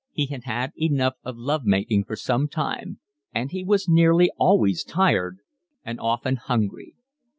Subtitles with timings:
[0.11, 2.99] He had had enough of love making for some time;
[3.35, 5.37] and he was nearly always tired
[5.85, 6.95] and often hungry.